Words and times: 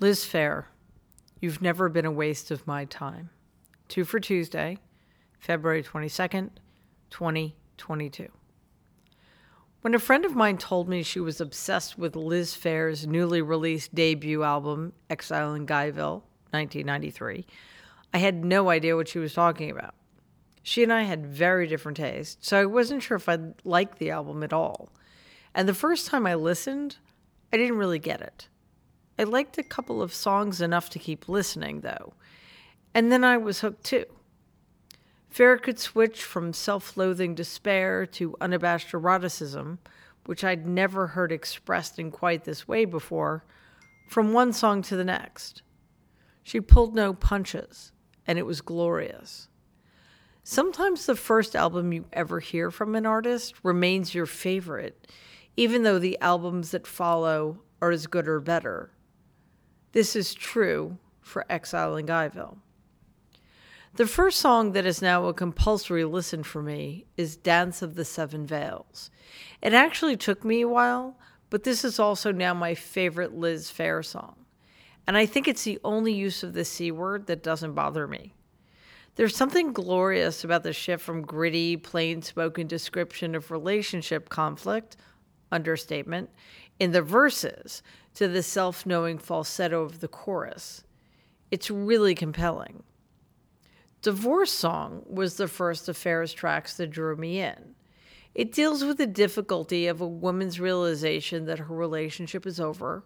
Liz 0.00 0.24
Phair, 0.24 0.64
You've 1.42 1.60
Never 1.60 1.90
Been 1.90 2.06
a 2.06 2.10
Waste 2.10 2.50
of 2.50 2.66
My 2.66 2.86
Time. 2.86 3.28
Two 3.86 4.06
for 4.06 4.18
Tuesday, 4.18 4.78
February 5.38 5.82
22nd, 5.82 6.52
2022. 7.10 8.28
When 9.82 9.94
a 9.94 9.98
friend 9.98 10.24
of 10.24 10.34
mine 10.34 10.56
told 10.56 10.88
me 10.88 11.02
she 11.02 11.20
was 11.20 11.38
obsessed 11.38 11.98
with 11.98 12.16
Liz 12.16 12.54
Phair's 12.56 13.06
newly 13.06 13.42
released 13.42 13.94
debut 13.94 14.42
album, 14.42 14.94
Exile 15.10 15.52
in 15.52 15.66
Guyville, 15.66 16.22
1993, 16.52 17.44
I 18.14 18.18
had 18.18 18.42
no 18.42 18.70
idea 18.70 18.96
what 18.96 19.08
she 19.08 19.18
was 19.18 19.34
talking 19.34 19.70
about. 19.70 19.94
She 20.62 20.82
and 20.82 20.94
I 20.94 21.02
had 21.02 21.26
very 21.26 21.66
different 21.66 21.98
tastes, 21.98 22.48
so 22.48 22.58
I 22.58 22.64
wasn't 22.64 23.02
sure 23.02 23.18
if 23.18 23.28
I'd 23.28 23.52
like 23.66 23.98
the 23.98 24.12
album 24.12 24.42
at 24.42 24.54
all. 24.54 24.88
And 25.54 25.68
the 25.68 25.74
first 25.74 26.06
time 26.06 26.26
I 26.26 26.36
listened, 26.36 26.96
I 27.52 27.58
didn't 27.58 27.76
really 27.76 27.98
get 27.98 28.22
it. 28.22 28.48
I 29.20 29.24
liked 29.24 29.58
a 29.58 29.62
couple 29.62 30.00
of 30.00 30.14
songs 30.14 30.62
enough 30.62 30.88
to 30.88 30.98
keep 30.98 31.28
listening, 31.28 31.82
though. 31.82 32.14
And 32.94 33.12
then 33.12 33.22
I 33.22 33.36
was 33.36 33.60
hooked 33.60 33.84
too. 33.84 34.06
Phair 35.30 35.60
could 35.60 35.78
switch 35.78 36.24
from 36.24 36.54
self 36.54 36.96
loathing 36.96 37.34
despair 37.34 38.06
to 38.06 38.34
unabashed 38.40 38.94
eroticism, 38.94 39.78
which 40.24 40.42
I'd 40.42 40.66
never 40.66 41.08
heard 41.08 41.32
expressed 41.32 41.98
in 41.98 42.10
quite 42.10 42.44
this 42.44 42.66
way 42.66 42.86
before, 42.86 43.44
from 44.08 44.32
one 44.32 44.54
song 44.54 44.80
to 44.84 44.96
the 44.96 45.04
next. 45.04 45.60
She 46.42 46.58
pulled 46.58 46.94
no 46.94 47.12
punches, 47.12 47.92
and 48.26 48.38
it 48.38 48.46
was 48.46 48.62
glorious. 48.62 49.48
Sometimes 50.44 51.04
the 51.04 51.14
first 51.14 51.54
album 51.54 51.92
you 51.92 52.06
ever 52.14 52.40
hear 52.40 52.70
from 52.70 52.94
an 52.94 53.04
artist 53.04 53.54
remains 53.62 54.14
your 54.14 54.24
favorite, 54.24 55.12
even 55.58 55.82
though 55.82 55.98
the 55.98 56.18
albums 56.22 56.70
that 56.70 56.86
follow 56.86 57.58
are 57.82 57.90
as 57.90 58.06
good 58.06 58.26
or 58.26 58.40
better. 58.40 58.90
This 59.92 60.14
is 60.14 60.34
true 60.34 60.98
for 61.20 61.44
Exile 61.50 61.96
in 61.96 62.06
Guyville. 62.06 62.58
The 63.94 64.06
first 64.06 64.38
song 64.38 64.72
that 64.72 64.86
is 64.86 65.02
now 65.02 65.26
a 65.26 65.34
compulsory 65.34 66.04
listen 66.04 66.44
for 66.44 66.62
me 66.62 67.06
is 67.16 67.36
Dance 67.36 67.82
of 67.82 67.96
the 67.96 68.04
Seven 68.04 68.46
Veils. 68.46 69.10
It 69.60 69.72
actually 69.72 70.16
took 70.16 70.44
me 70.44 70.60
a 70.60 70.68
while, 70.68 71.18
but 71.50 71.64
this 71.64 71.84
is 71.84 71.98
also 71.98 72.30
now 72.30 72.54
my 72.54 72.76
favorite 72.76 73.34
Liz 73.34 73.70
Phair 73.70 74.04
song. 74.04 74.36
And 75.08 75.16
I 75.16 75.26
think 75.26 75.48
it's 75.48 75.64
the 75.64 75.80
only 75.82 76.12
use 76.12 76.44
of 76.44 76.52
the 76.52 76.64
C 76.64 76.92
word 76.92 77.26
that 77.26 77.42
doesn't 77.42 77.74
bother 77.74 78.06
me. 78.06 78.32
There's 79.16 79.34
something 79.34 79.72
glorious 79.72 80.44
about 80.44 80.62
the 80.62 80.72
shift 80.72 81.02
from 81.02 81.22
gritty, 81.22 81.76
plain 81.76 82.22
spoken 82.22 82.68
description 82.68 83.34
of 83.34 83.50
relationship 83.50 84.28
conflict, 84.28 84.96
understatement, 85.50 86.30
in 86.80 86.92
the 86.92 87.02
verses 87.02 87.82
to 88.14 88.26
the 88.26 88.42
self 88.42 88.84
knowing 88.84 89.18
falsetto 89.18 89.82
of 89.82 90.00
the 90.00 90.08
chorus. 90.08 90.82
It's 91.52 91.70
really 91.70 92.14
compelling. 92.16 92.82
Divorce 94.02 94.50
Song 94.50 95.02
was 95.06 95.36
the 95.36 95.46
first 95.46 95.88
of 95.88 95.96
Phair's 95.96 96.32
tracks 96.32 96.76
that 96.78 96.88
drew 96.88 97.14
me 97.16 97.38
in. 97.38 97.74
It 98.34 98.52
deals 98.52 98.82
with 98.82 98.96
the 98.96 99.06
difficulty 99.06 99.86
of 99.86 100.00
a 100.00 100.08
woman's 100.08 100.58
realization 100.58 101.44
that 101.44 101.58
her 101.58 101.74
relationship 101.74 102.46
is 102.46 102.58
over 102.58 103.04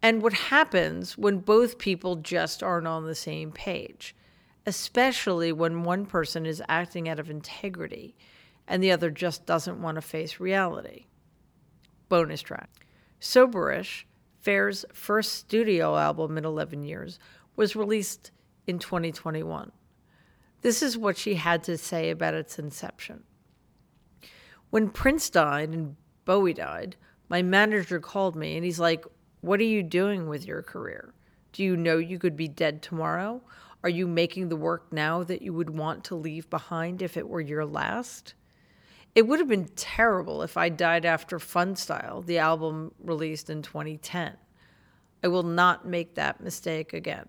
and 0.00 0.22
what 0.22 0.32
happens 0.34 1.18
when 1.18 1.38
both 1.38 1.78
people 1.78 2.16
just 2.16 2.62
aren't 2.62 2.86
on 2.86 3.06
the 3.06 3.14
same 3.14 3.52
page, 3.52 4.14
especially 4.64 5.52
when 5.52 5.82
one 5.82 6.06
person 6.06 6.46
is 6.46 6.62
acting 6.68 7.08
out 7.08 7.18
of 7.18 7.30
integrity 7.30 8.16
and 8.66 8.82
the 8.82 8.92
other 8.92 9.10
just 9.10 9.44
doesn't 9.44 9.82
want 9.82 9.96
to 9.96 10.02
face 10.02 10.40
reality. 10.40 11.06
Bonus 12.08 12.42
track 12.42 12.70
Soberish, 13.20 14.04
Phair's 14.42 14.84
first 14.92 15.32
studio 15.32 15.96
album 15.96 16.36
in 16.36 16.44
11 16.44 16.82
years, 16.82 17.18
was 17.56 17.74
released 17.74 18.30
in 18.66 18.78
2021. 18.78 19.72
This 20.60 20.82
is 20.82 20.98
what 20.98 21.16
she 21.16 21.34
had 21.34 21.62
to 21.64 21.76
say 21.76 22.10
about 22.10 22.34
its 22.34 22.58
inception. 22.58 23.22
When 24.70 24.90
Prince 24.90 25.30
died 25.30 25.70
and 25.70 25.96
Bowie 26.24 26.54
died, 26.54 26.96
my 27.28 27.42
manager 27.42 28.00
called 28.00 28.36
me 28.36 28.56
and 28.56 28.64
he's 28.64 28.80
like, 28.80 29.04
What 29.40 29.60
are 29.60 29.64
you 29.64 29.82
doing 29.82 30.28
with 30.28 30.46
your 30.46 30.62
career? 30.62 31.14
Do 31.52 31.62
you 31.62 31.76
know 31.76 31.98
you 31.98 32.18
could 32.18 32.36
be 32.36 32.48
dead 32.48 32.82
tomorrow? 32.82 33.42
Are 33.82 33.90
you 33.90 34.06
making 34.06 34.48
the 34.48 34.56
work 34.56 34.92
now 34.92 35.22
that 35.22 35.42
you 35.42 35.52
would 35.52 35.70
want 35.70 36.04
to 36.04 36.14
leave 36.14 36.48
behind 36.50 37.02
if 37.02 37.16
it 37.16 37.28
were 37.28 37.40
your 37.40 37.64
last? 37.66 38.34
It 39.14 39.26
would 39.28 39.38
have 39.38 39.48
been 39.48 39.68
terrible 39.76 40.42
if 40.42 40.56
I 40.56 40.68
died 40.68 41.04
after 41.04 41.38
Funstyle, 41.38 42.24
the 42.26 42.38
album 42.38 42.92
released 43.02 43.48
in 43.48 43.62
2010. 43.62 44.36
I 45.22 45.28
will 45.28 45.44
not 45.44 45.86
make 45.86 46.14
that 46.14 46.40
mistake 46.40 46.92
again. 46.92 47.28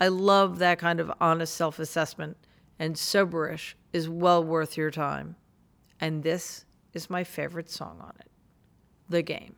I 0.00 0.08
love 0.08 0.58
that 0.58 0.78
kind 0.78 1.00
of 1.00 1.10
honest 1.20 1.54
self 1.54 1.78
assessment, 1.78 2.36
and 2.78 2.96
Soberish 2.96 3.74
is 3.92 4.08
well 4.08 4.44
worth 4.44 4.76
your 4.76 4.90
time. 4.90 5.36
And 6.00 6.22
this 6.22 6.66
is 6.92 7.08
my 7.08 7.24
favorite 7.24 7.70
song 7.70 7.98
on 8.00 8.12
it 8.20 8.30
The 9.08 9.22
Game. 9.22 9.56